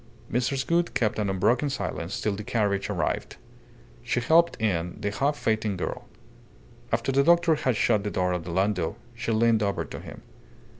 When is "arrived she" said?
2.89-4.19